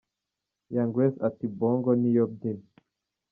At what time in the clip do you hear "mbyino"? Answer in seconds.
2.31-2.67